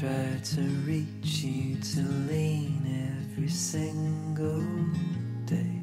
[0.00, 2.80] Try to reach you to lean
[3.20, 4.64] every single
[5.44, 5.76] day.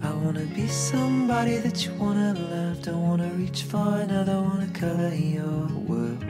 [0.00, 2.80] I wanna be somebody that you wanna love.
[2.82, 6.24] Don't wanna reach for another, wanna color your world.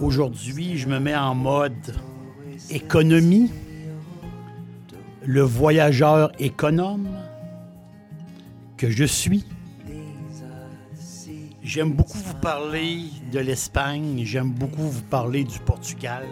[0.00, 1.94] Aujourd'hui, je me mets en mode
[2.70, 3.52] économie,
[5.24, 7.08] le voyageur économe
[8.76, 9.44] que je suis.
[11.62, 16.24] J'aime beaucoup vous parler de l'Espagne, j'aime beaucoup vous parler du Portugal.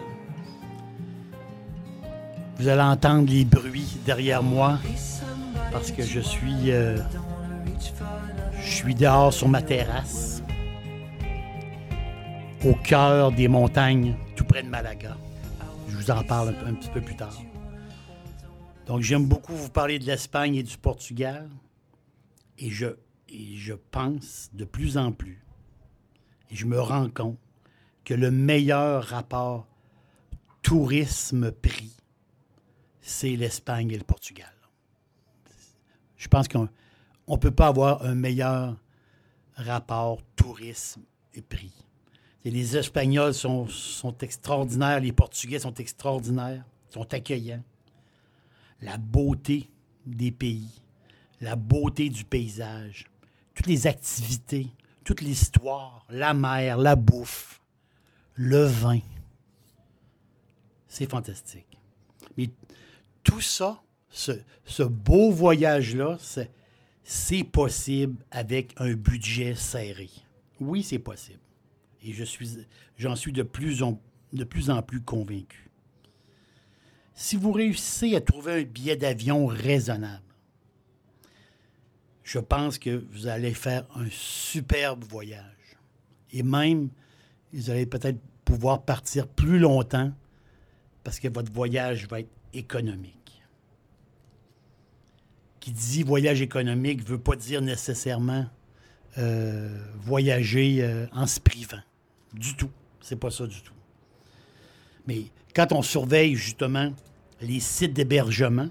[2.57, 4.79] Vous allez entendre les bruits derrière moi
[5.71, 6.97] parce que je suis, euh,
[8.61, 10.43] je suis dehors sur ma terrasse
[12.65, 15.15] au cœur des montagnes, tout près de Malaga.
[15.87, 17.39] Je vous en parle un, un petit peu plus tard.
[18.89, 21.47] Donc, j'aime beaucoup vous parler de l'Espagne et du Portugal.
[22.57, 22.87] Et je,
[23.27, 25.45] et je pense de plus en plus,
[26.49, 27.37] et je me rends compte,
[28.03, 29.67] que le meilleur rapport
[30.63, 31.95] tourisme-prix,
[32.99, 34.51] c'est l'Espagne et le Portugal.
[36.17, 36.67] Je pense qu'on
[37.27, 38.75] ne peut pas avoir un meilleur
[39.53, 41.03] rapport tourisme
[41.35, 41.75] et prix.
[42.43, 47.63] Les Espagnols sont, sont extraordinaires, les Portugais sont extraordinaires, sont accueillants.
[48.81, 49.69] La beauté
[50.05, 50.81] des pays,
[51.41, 53.05] la beauté du paysage,
[53.53, 54.67] toutes les activités,
[55.03, 57.61] toute l'histoire, la mer, la bouffe,
[58.35, 58.99] le vin.
[60.87, 61.77] C'est fantastique.
[62.37, 62.49] Mais
[63.23, 64.31] tout ça, ce,
[64.83, 66.51] beau voyage-là, c'est-
[67.43, 70.09] possible avec un budget serré.
[70.59, 71.39] Oui, c'est possible.
[72.03, 72.65] Et je suis,
[72.97, 75.68] j'en suis de plus en plus convaincu.
[77.21, 80.23] Si vous réussissez à trouver un billet d'avion raisonnable,
[82.23, 85.43] je pense que vous allez faire un superbe voyage.
[86.31, 86.87] Et même,
[87.51, 90.13] vous allez peut-être pouvoir partir plus longtemps
[91.03, 93.43] parce que votre voyage va être économique.
[95.59, 98.45] Qui dit voyage économique ne veut pas dire nécessairement
[99.17, 101.81] euh, voyager euh, en se privant.
[102.31, 102.71] Du tout.
[103.01, 103.73] C'est pas ça du tout.
[105.05, 106.93] Mais quand on surveille justement
[107.41, 108.69] les sites d'hébergement,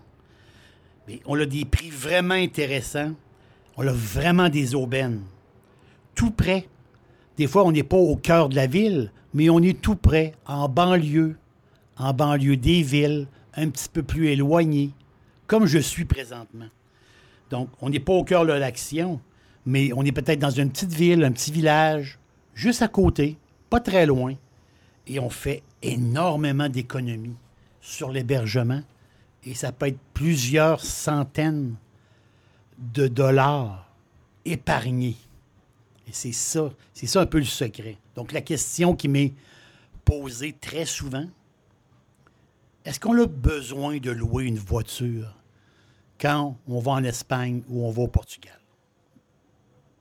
[1.07, 3.13] mais on a des prix vraiment intéressants.
[3.77, 5.23] On a vraiment des aubaines.
[6.15, 6.69] Tout près.
[7.37, 10.33] Des fois, on n'est pas au cœur de la ville, mais on est tout près,
[10.47, 11.37] en banlieue,
[11.97, 14.91] en banlieue des villes, un petit peu plus éloigné,
[15.47, 16.67] comme je suis présentement.
[17.51, 19.21] Donc, on n'est pas au cœur de l'action,
[19.65, 22.19] mais on est peut-être dans une petite ville, un petit village,
[22.55, 23.39] juste à côté,
[23.71, 24.35] pas très loin,
[25.07, 27.37] et on fait énormément d'économies
[27.81, 28.83] sur l'hébergement,
[29.45, 31.77] et ça peut être plusieurs centaines
[32.79, 33.91] de dollars
[34.45, 35.17] épargnés.
[36.07, 37.99] Et c'est ça, c'est ça un peu le secret.
[38.15, 39.35] Donc la question qui m'est
[40.05, 41.27] posée très souvent,
[42.85, 45.37] est-ce qu'on a besoin de louer une voiture
[46.19, 48.59] quand on va en Espagne ou on va au Portugal?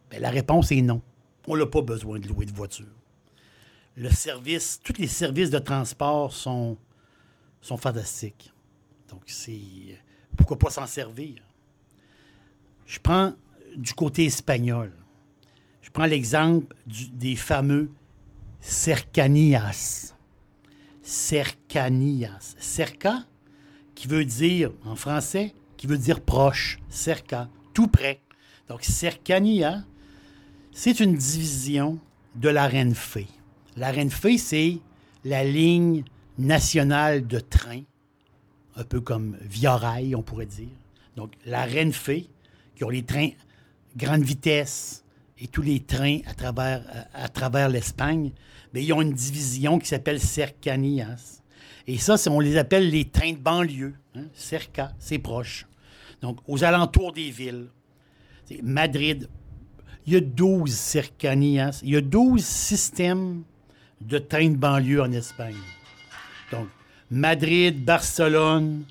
[0.10, 1.02] Ben, la réponse est non.
[1.48, 2.86] On n'a pas besoin de louer de voiture.
[3.96, 6.78] Le service, tous les services de transport sont,
[7.62, 8.54] sont fantastiques.
[9.10, 10.00] Donc, c'est.
[10.36, 11.42] Pourquoi pas s'en servir?
[12.86, 13.34] Je prends
[13.76, 14.92] du côté espagnol.
[15.82, 17.90] Je prends l'exemple des fameux
[18.60, 20.14] cercanías.
[21.02, 22.56] Cercanías.
[22.60, 23.26] Cerca,
[23.96, 26.80] qui veut dire, en français, qui veut dire proche.
[26.90, 28.22] Cerca, tout près.
[28.68, 29.86] Donc, cercanía,
[30.72, 32.00] c'est une division
[32.36, 33.18] de la Renfe.
[33.76, 34.80] La Renfe, c'est
[35.24, 36.04] la ligne
[36.38, 37.82] nationale de train,
[38.76, 40.70] un peu comme Via Rail, on pourrait dire.
[41.16, 42.12] Donc, la Renfe,
[42.76, 43.30] qui ont les trains
[43.96, 45.04] grande vitesse
[45.40, 48.32] et tous les trains à travers, l'Espagne,
[48.74, 51.42] mais ils ont une division qui s'appelle Cercanías.
[51.88, 53.96] Et ça, on les appelle les trains de banlieue.
[54.16, 54.26] hein.
[54.34, 55.66] Cerca, c'est proche.
[56.22, 57.68] Donc, aux alentours des villes.
[58.62, 59.28] Madrid,
[60.06, 63.44] Il y a 12 cercanías, il y a 12 systèmes
[64.00, 65.56] de train de banlieue en Espagne.
[66.52, 66.68] Donc,
[67.10, 68.84] Madrid, Barcelone,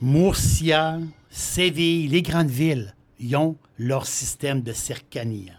[0.00, 0.98] Murcia,
[1.30, 5.54] Séville, les grandes villes, ils ont leur système de cercania.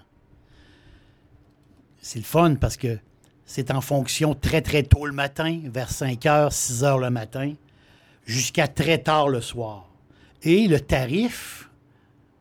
[2.01, 2.97] C'est le fun parce que
[3.45, 7.53] c'est en fonction très très tôt le matin, vers 5 h, 6 h le matin,
[8.25, 9.89] jusqu'à très tard le soir.
[10.43, 11.69] Et le tarif,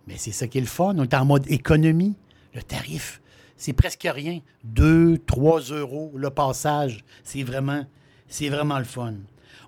[0.06, 2.14] mais c'est ça qui est le fun, on est en mode économie.
[2.54, 3.20] Le tarif,
[3.56, 4.40] c'est presque rien.
[4.64, 7.04] 2, 3 euros le passage.
[7.24, 7.84] C'est vraiment,
[8.28, 9.14] c'est vraiment le fun.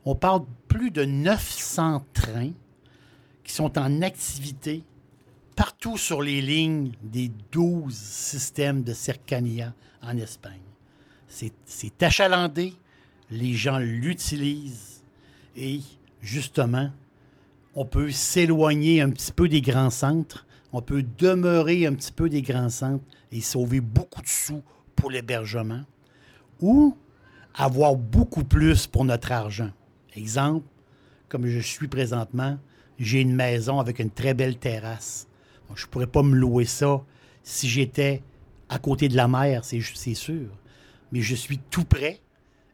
[0.05, 2.53] On parle de plus de 900 trains
[3.45, 4.85] qui sont en activité
[5.57, 10.61] partout sur les lignes des 12 systèmes de Cercania en Espagne.
[11.27, 12.75] C'est achalandé,
[13.31, 15.03] les gens l'utilisent
[15.57, 15.81] et
[16.21, 16.91] justement,
[17.75, 22.29] on peut s'éloigner un petit peu des grands centres, on peut demeurer un petit peu
[22.29, 24.63] des grands centres et sauver beaucoup de sous
[24.95, 25.83] pour l'hébergement
[26.61, 26.97] ou
[27.55, 29.71] avoir beaucoup plus pour notre argent.
[30.15, 30.67] Exemple,
[31.29, 32.59] comme je suis présentement,
[32.99, 35.29] j'ai une maison avec une très belle terrasse.
[35.75, 37.03] je ne pourrais pas me louer ça
[37.43, 38.23] si j'étais
[38.69, 39.81] à côté de la mer, c'est
[40.15, 40.49] sûr.
[41.13, 42.21] Mais je suis tout près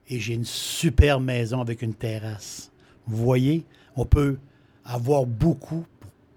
[0.08, 2.72] et j'ai une super maison avec une terrasse.
[3.06, 3.64] Vous voyez,
[3.96, 4.38] on peut
[4.84, 5.86] avoir beaucoup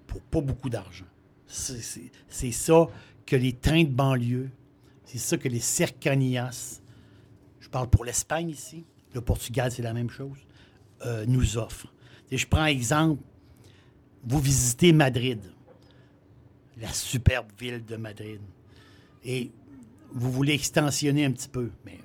[0.05, 1.05] pour, pas beaucoup d'argent.
[1.47, 2.87] C'est ça
[3.25, 4.49] que les trains de banlieue,
[5.05, 6.81] c'est ça que les cercanias,
[7.67, 10.37] je parle pour l'Espagne ici, le Portugal, c'est la même chose,
[11.05, 11.93] euh, nous offrent.
[12.31, 13.21] je prends exemple,
[14.23, 15.41] vous visitez Madrid,
[16.77, 18.39] la superbe ville de Madrid,
[19.25, 19.51] et
[20.13, 21.99] vous voulez extensionner un petit peu, mais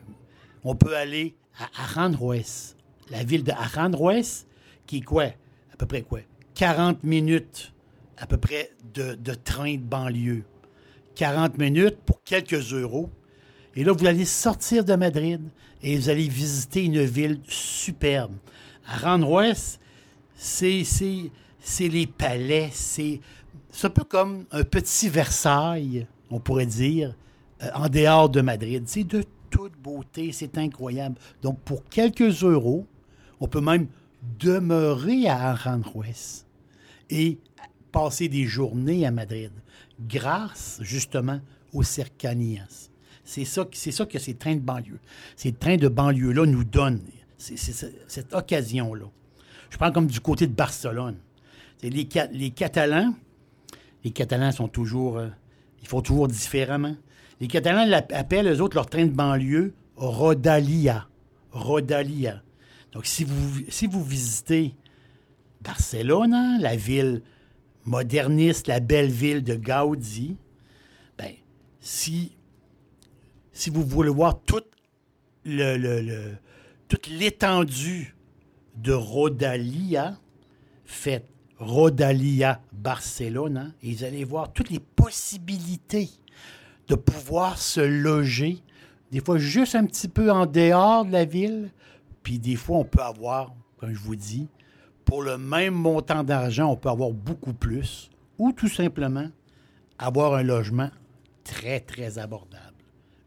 [0.65, 2.75] on peut aller à Aranjuez,
[3.11, 4.45] la ville de Aranjuez,
[4.85, 5.27] qui est quoi?
[5.73, 6.23] À peu près quoi?
[6.55, 7.73] 40 minutes
[8.17, 10.43] à peu près de, de train de banlieue.
[11.15, 13.11] 40 minutes pour quelques euros.
[13.75, 15.41] Et là, vous allez sortir de Madrid
[15.83, 18.35] et vous allez visiter une ville superbe.
[18.87, 19.79] Aranjuez,
[20.37, 23.21] c'est les palais, c'est
[23.83, 27.15] un peu comme un petit Versailles, on pourrait dire,
[27.63, 28.85] euh, en dehors de Madrid.
[28.87, 31.17] C'est de toute beauté, c'est incroyable.
[31.43, 32.87] Donc, pour quelques euros,
[33.41, 33.87] on peut même
[34.39, 36.45] demeurer à Aranjuez
[37.11, 37.39] et
[37.91, 39.53] passer des journées à Madrid
[40.01, 41.41] grâce justement
[41.73, 42.92] aux cercanias.
[43.25, 44.99] C'est ça, que ces trains de banlieue,
[45.37, 47.01] ces trains de banlieue-là nous donnent,
[47.39, 49.07] c'est, cette occasion-là.
[49.71, 51.17] Je prends comme du côté de Barcelone.
[51.83, 53.15] Les, les Catalans,
[54.05, 55.29] les Catalans sont toujours, euh,
[55.81, 56.95] ils font toujours différemment.
[57.41, 61.09] Les Catalans appellent, eux autres, leur train de banlieue Rodalia.
[61.53, 62.43] Rodalia.
[62.93, 64.75] Donc, si vous, si vous visitez
[65.63, 67.23] Barcelone, hein, la ville
[67.85, 70.37] moderniste, la belle ville de Gaudi,
[71.19, 71.33] ben,
[71.81, 72.33] si,
[73.53, 74.67] si vous voulez voir toute,
[77.09, 78.15] l'étendue
[78.77, 80.17] de Rodalia,
[80.85, 81.29] faites
[81.59, 86.11] Rodalia Barcelone, hein, et vous allez voir toutes les possibilités
[86.89, 88.59] de pouvoir se loger,
[89.11, 91.71] des fois juste un petit peu en dehors de la ville,
[92.23, 94.49] puis des fois on peut avoir, comme je vous dis,
[95.05, 99.29] pour le même montant d'argent, on peut avoir beaucoup plus, ou tout simplement
[99.99, 100.91] avoir un logement
[101.45, 102.72] très, très abordable.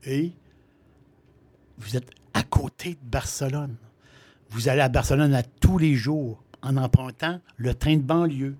[0.06, 0.31] Et
[1.77, 3.75] vous êtes à côté de Barcelone.
[4.50, 8.56] Vous allez à Barcelone à tous les jours en empruntant le train de banlieue.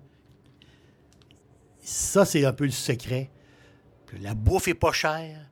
[1.80, 3.30] Ça, c'est un peu le secret.
[4.20, 5.50] La bouffe est pas chère,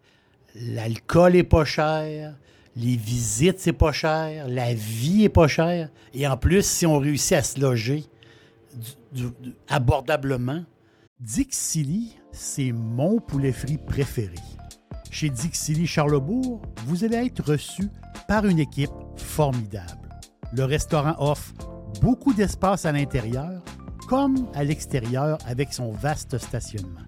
[0.54, 2.36] l'alcool est pas cher,
[2.76, 5.90] les visites, c'est pas cher, la vie est pas chère.
[6.12, 8.04] Et en plus, si on réussit à se loger
[9.68, 10.64] abordablement,
[11.20, 14.38] Dixili, c'est mon poulet frit préféré.
[15.14, 17.88] Chez Dixili Charlebourg, vous allez être reçu
[18.26, 20.08] par une équipe formidable.
[20.52, 21.54] Le restaurant offre
[22.02, 23.62] beaucoup d'espace à l'intérieur
[24.08, 27.06] comme à l'extérieur avec son vaste stationnement.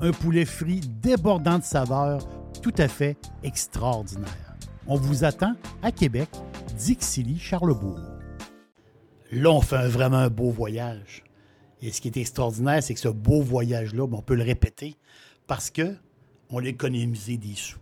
[0.00, 2.26] Un poulet frit débordant de saveurs
[2.62, 4.56] tout à fait extraordinaire.
[4.88, 6.28] On vous attend à Québec,
[6.76, 8.00] Dixilly, Charlebourg.
[9.30, 11.22] Là, on fait vraiment un beau voyage.
[11.80, 14.96] Et ce qui est extraordinaire, c'est que ce beau voyage-là, ben, on peut le répéter
[15.46, 15.94] parce que
[16.50, 17.78] on a économisé des sous.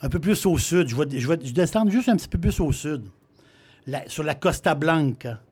[0.00, 3.04] Un peu plus au sud, je vais, descendre juste un petit peu plus au sud,
[4.06, 5.42] sur la Costa Blanca,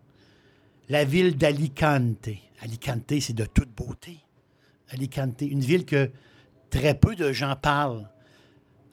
[0.88, 2.28] la ville d'Alicante.
[2.60, 4.18] Alicante, c'est de toute beauté.
[4.90, 6.10] Alicante, une ville que
[6.70, 8.08] très peu de gens parlent.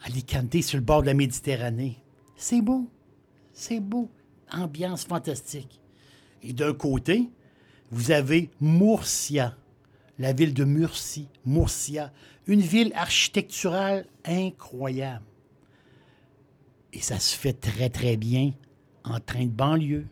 [0.03, 1.97] Alicante sur le bord de la Méditerranée.
[2.35, 2.89] C'est beau.
[3.53, 4.09] C'est beau.
[4.51, 5.79] Ambiance fantastique.
[6.41, 7.29] Et d'un côté,
[7.91, 9.55] vous avez Murcia,
[10.19, 12.11] la ville de Murcie, Murcia,
[12.47, 15.25] une ville architecturale incroyable.
[16.91, 18.51] Et ça se fait très, très bien
[19.03, 20.05] en train de banlieue.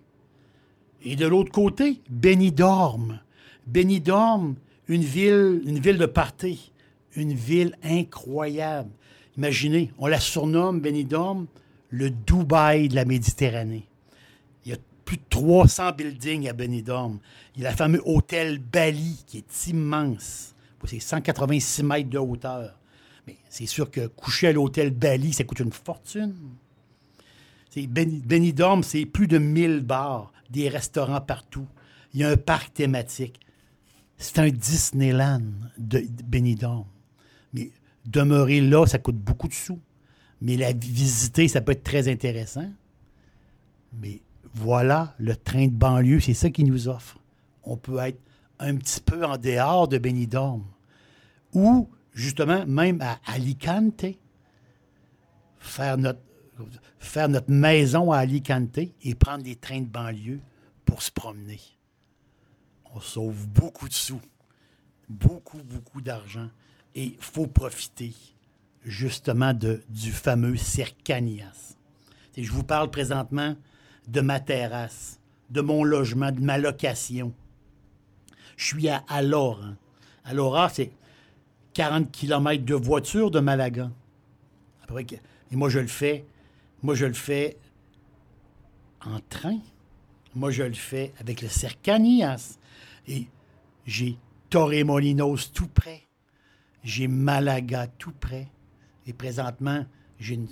[1.03, 3.19] Et de l'autre côté, Benidorm.
[3.67, 4.55] Benidorm,
[4.87, 6.71] une ville, une ville de party,
[7.15, 8.89] une ville incroyable.
[9.37, 11.47] Imaginez, on la surnomme Benidorm
[11.91, 13.87] le Dubaï de la Méditerranée.
[15.11, 17.19] Plus de 300 buildings à Benidorm.
[17.57, 20.55] Il y a le fameux hôtel Bali qui est immense.
[20.85, 22.79] C'est 186 mètres de hauteur.
[23.27, 26.33] Mais c'est sûr que coucher à l'hôtel Bali, ça coûte une fortune.
[27.75, 31.67] Benidorm, c'est plus de 1000 bars, des restaurants partout.
[32.13, 33.37] Il y a un parc thématique.
[34.17, 35.43] C'est un Disneyland
[35.77, 36.85] de Benidorm.
[37.51, 37.71] Mais
[38.05, 39.81] demeurer là, ça coûte beaucoup de sous.
[40.39, 42.71] Mais la visiter, ça peut être très intéressant.
[44.01, 44.21] Mais
[44.53, 47.17] voilà, le train de banlieue, c'est ça qu'il nous offre.
[47.63, 48.19] On peut être
[48.59, 50.63] un petit peu en dehors de Benidorm.
[51.53, 54.05] Ou, justement, même à Alicante,
[55.59, 56.21] faire notre,
[57.49, 60.39] maison à Alicante et prendre des trains de banlieue
[60.85, 61.59] pour se promener.
[62.93, 64.21] On sauve beaucoup de sous,
[65.07, 66.49] beaucoup, beaucoup d'argent.
[66.93, 68.13] Et il faut profiter
[68.83, 71.75] justement de, du fameux Cercanias.
[72.35, 73.55] je vous parle présentement
[74.07, 77.33] de ma terrasse, de mon logement, de ma location.
[78.57, 79.75] Je suis à Alora.
[80.23, 80.91] Alora, c'est
[81.73, 83.91] 40 km de voiture de Malaga.
[84.97, 86.25] et moi, je le fais.
[86.83, 87.57] Moi, je le fais
[89.05, 89.59] en train.
[90.35, 92.57] Moi, je le fais avec le Cercanias.
[93.07, 93.27] Et
[93.85, 94.17] j'ai
[94.49, 96.03] Torremolinos tout près.
[96.83, 98.47] J'ai Malaga tout près.
[99.07, 99.85] Et présentement,
[100.19, 100.47] j'ai une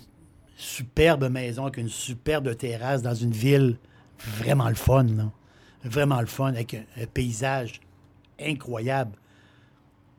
[0.59, 3.77] superbe maison avec une superbe terrasse dans une ville
[4.17, 5.07] vraiment le fun.
[5.85, 7.79] Vraiment le fun, avec un, paysage
[8.39, 9.17] incroyable.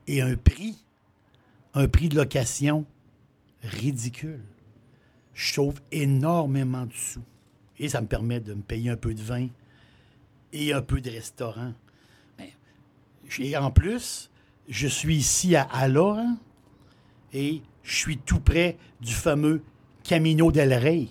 [0.06, 0.82] Et un prix,
[1.74, 2.86] un prix de location
[3.62, 4.42] ridicule.
[5.34, 7.22] Je sauve énormément de sous.
[7.78, 9.48] Et ça me permet de me payer un peu de vin
[10.54, 11.74] et un peu de restaurant.
[13.38, 14.30] Et en plus,
[14.68, 16.24] je suis ici à Alora
[17.32, 19.62] et je suis tout près du fameux
[20.10, 21.08] Camino del Rey.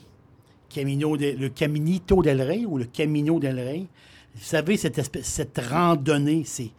[0.68, 3.88] Camino le Caminito del Rey ou le Camino del Rey.
[4.36, 6.72] Vous savez, cette, espèce, cette randonnée, c'est.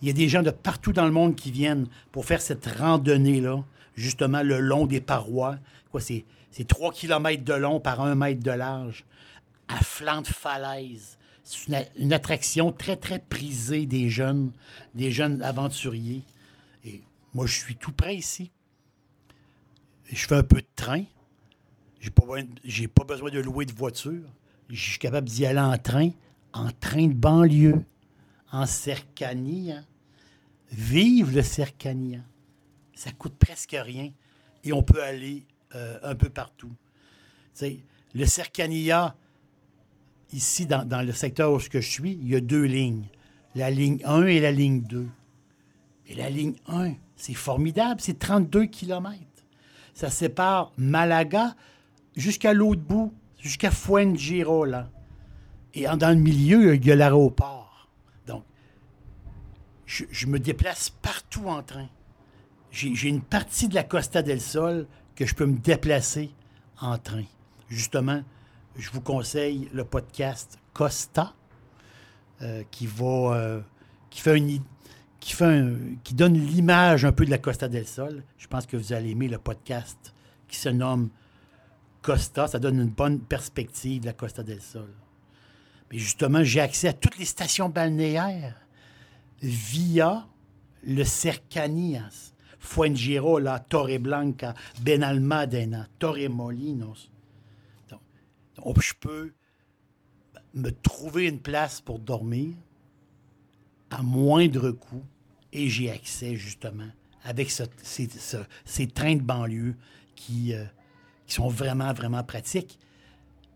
[0.00, 2.64] Il y a des gens de partout dans le monde qui viennent pour faire cette
[2.64, 3.64] randonnée-là,
[3.96, 5.58] justement le long des parois.
[5.90, 9.04] Quoi, c'est, c'est 3 km de long par 1 mètre de large,
[9.66, 11.18] à flanc de falaise.
[11.42, 14.52] C'est une, une, attraction très, très prisée des jeunes,
[14.94, 16.22] des jeunes aventuriers.
[16.84, 17.02] Et
[17.34, 18.52] moi, je suis tout près ici
[20.14, 21.04] je fais un peu de train.
[22.04, 22.10] J'ai
[22.88, 24.28] pas, pas besoin de louer de voiture.
[24.68, 26.10] Je suis capable d'y aller en train,
[26.52, 27.82] en train de banlieue,
[28.52, 29.82] en cercania.
[30.70, 32.20] Vive le cercania.
[32.94, 34.12] Ça coûte presque rien
[34.64, 36.72] et on peut aller euh, un peu partout.
[38.14, 39.16] le cercania,
[40.32, 43.06] ici, dans, dans, le secteur où je suis, il y a deux lignes.
[43.54, 45.06] La ligne 1 et la ligne 2.
[46.08, 49.24] Et la ligne 1, c'est formidable, c'est 32 km
[49.94, 51.54] ça sépare Malaga
[52.16, 54.90] jusqu'à l'autre bout, jusqu'à Fuengirola.
[55.74, 57.88] Et dans le milieu, il y a l'aéroport.
[58.26, 58.44] Donc,
[59.86, 61.88] je, me déplace partout en train.
[62.70, 66.30] J'ai une partie de la Costa del Sol que je peux me déplacer
[66.80, 67.24] en train.
[67.68, 68.22] Justement,
[68.76, 71.34] je vous conseille le podcast Costa,
[72.42, 73.60] euh, qui va, euh,
[74.10, 74.60] qui fait une,
[75.20, 75.64] qui, fait
[76.02, 78.22] qui donne l'image un peu de la Costa del Sol.
[78.38, 80.14] Je pense que vous allez aimer le podcast
[80.48, 81.10] qui se nomme
[82.04, 82.46] Costa.
[82.46, 84.90] Ça donne une bonne perspective la Costa del Sol.
[85.90, 88.60] Mais justement, j'ai accès à toutes les stations balnéaires
[89.42, 90.26] via
[90.82, 97.10] le Cercanias, Fuengirola, Torreblanca, Benalmádena, Torremolinos.
[97.88, 98.00] Donc,
[98.56, 99.32] donc, je peux
[100.52, 102.54] me trouver une place pour dormir
[103.90, 105.04] à moindre coût
[105.52, 106.88] et j'ai accès justement
[107.22, 109.74] avec ces, trains de banlieue
[110.14, 110.64] qui, euh,
[111.26, 112.78] qui sont vraiment, vraiment pratiques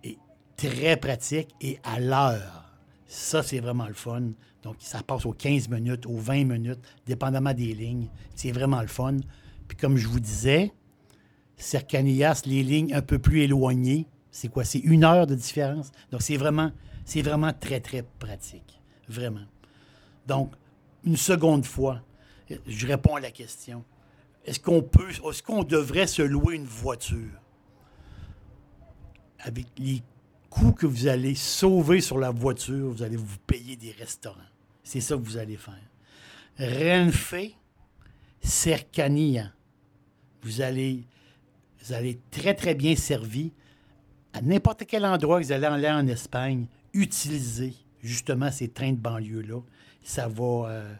[0.04, 0.18] et
[0.56, 2.64] très pratiques et à l'heure.
[3.06, 4.32] Ça, c'est vraiment le fun.
[4.62, 8.08] Donc, ça passe aux 15 minutes, aux 20 minutes, dépendamment des lignes.
[8.34, 9.16] C'est vraiment le fun.
[9.66, 10.72] Puis, comme je vous disais,
[11.56, 14.64] Cercanillas, les lignes un peu plus éloignées, c'est quoi?
[14.64, 15.90] C'est une heure de différence.
[16.10, 16.70] Donc, c'est vraiment,
[17.04, 18.80] c'est vraiment très, très pratique.
[19.08, 19.46] Vraiment.
[20.26, 20.52] Donc,
[21.04, 22.02] une seconde fois,
[22.66, 23.84] je réponds à la question.
[24.44, 27.40] Est-ce qu'on peut, est-ce qu'on devrait se louer une voiture?
[29.40, 30.02] Avec les
[30.50, 34.40] coûts que vous allez sauver sur la voiture, vous allez vous payer des restaurants.
[34.82, 35.74] C'est ça que vous allez faire.
[36.58, 37.34] Renfe
[38.40, 39.52] Cercania.
[40.42, 41.04] Vous allez,
[41.82, 43.52] vous allez très, très bien servi.
[44.32, 48.98] À n'importe quel endroit que vous allez aller en Espagne, utilisez justement ces trains de
[48.98, 49.60] banlieue-là.
[50.02, 50.94] Ça va, euh,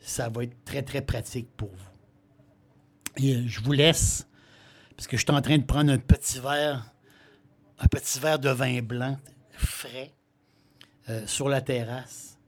[0.00, 1.96] ça va être très, très pratique pour vous.
[3.18, 4.28] Je vous laisse,
[4.94, 6.92] parce que je suis en train de prendre un petit verre,
[7.78, 9.18] un petit verre de vin blanc
[9.52, 10.12] frais
[11.08, 12.38] euh, sur la terrasse.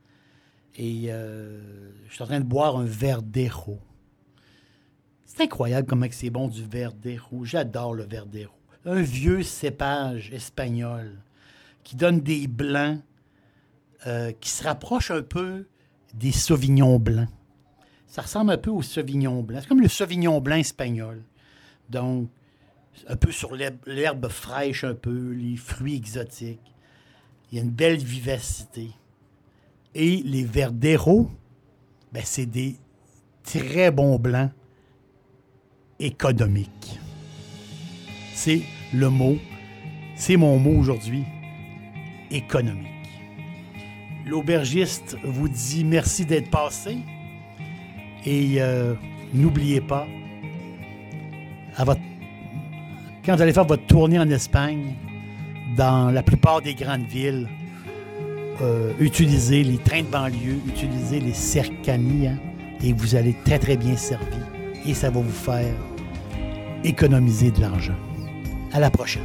[0.76, 3.80] Et euh, je suis en train de boire un Verdero.
[5.25, 7.44] C'est incroyable comment c'est bon du Verdero.
[7.44, 8.52] J'adore le Verdero.
[8.85, 11.18] Un vieux cépage espagnol
[11.82, 13.00] qui donne des blancs
[14.06, 15.66] euh, qui se rapprochent un peu
[16.14, 17.28] des Sauvignons blancs.
[18.06, 19.58] Ça ressemble un peu au Sauvignon blanc.
[19.61, 21.23] C'est comme le Sauvignon blanc espagnol.
[21.90, 22.30] Donc,
[23.07, 26.75] un peu sur l'herbe fraîche un peu, les fruits exotiques.
[27.50, 28.90] Il y a une belle vivacité.
[29.95, 31.31] Et les Verderos,
[32.12, 32.76] ben, c'est des
[33.43, 34.50] très bons blancs
[35.99, 37.00] économiques.
[38.35, 38.62] C'est
[38.93, 39.38] le mot,
[40.17, 41.25] c'est mon mot aujourd'hui,
[42.31, 42.87] économique.
[44.26, 46.99] L'aubergiste vous dit merci d'être passé
[48.25, 48.95] et euh,
[49.33, 50.07] n'oubliez pas,
[51.76, 52.00] à votre,
[53.28, 54.94] quand vous allez faire votre tournée en Espagne,
[55.76, 57.47] dans la plupart des grandes villes,
[58.62, 62.38] euh, utilisez les trains de banlieue, utilisez les cercanies, hein,
[62.82, 64.38] et vous allez très très bien servi.
[64.87, 65.75] Et ça va vous faire
[66.85, 67.97] économiser de l'argent.
[68.73, 69.20] À la prochaine.